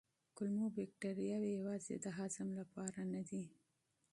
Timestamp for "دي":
3.29-3.43